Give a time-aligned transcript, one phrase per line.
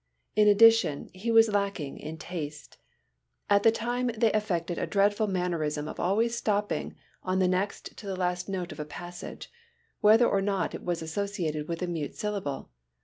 [0.35, 2.77] In addition he was lacking in taste.
[3.51, 8.07] At the time they affected a dreadful mannerism of always stopping on the next to
[8.07, 9.51] the last note of a passage,
[9.99, 12.71] whether or not it was associated with a mute syllable.